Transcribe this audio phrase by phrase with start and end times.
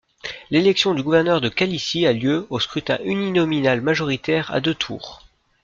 [0.49, 5.21] L'élection du gouverneur de Khalissie a lieu au scrutin uninominal majoritaire à deux tours.